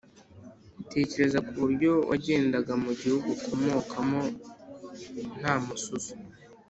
Tekereza 0.93 1.39
ku 1.45 1.51
buryo 1.61 1.91
wagendaga 2.09 2.73
mu 2.83 2.91
gihugu 3.01 3.27
ukomokamo 3.35 4.21
nta 5.39 5.53
mususu 5.65 6.13